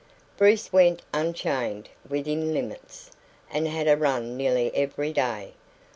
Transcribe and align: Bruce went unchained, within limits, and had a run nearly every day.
Bruce 0.35 0.73
went 0.73 1.03
unchained, 1.13 1.87
within 2.09 2.55
limits, 2.55 3.11
and 3.51 3.67
had 3.67 3.87
a 3.87 3.95
run 3.95 4.35
nearly 4.35 4.75
every 4.75 5.13
day. 5.13 5.53